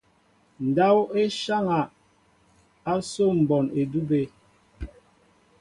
[0.67, 1.79] Ndáw e nsháŋa
[2.91, 4.21] asó mbón edube.